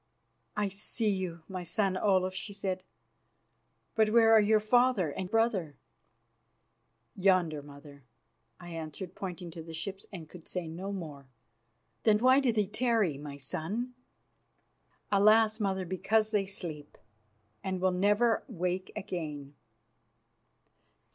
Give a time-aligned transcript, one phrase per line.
[0.57, 2.83] "I see you, my son Olaf," she said,
[3.93, 5.75] "but where are your father and brother?"
[7.15, 8.03] "Yonder, mother,"
[8.59, 11.27] I answered, pointing to the ships, and could say no more.
[12.01, 13.93] "Then why do they tarry, my son?"
[15.11, 15.59] "Alas!
[15.59, 16.97] mother, because they sleep
[17.63, 19.53] and will never wake again."